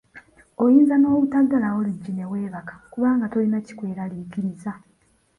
[0.63, 4.71] Oyinza n'obutaggalawo luggi ne weebaka, kubanga tolina kikweraliikiriza